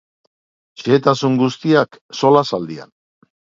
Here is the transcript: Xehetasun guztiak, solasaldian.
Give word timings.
Xehetasun 0.83 1.37
guztiak, 1.43 2.03
solasaldian. 2.23 2.95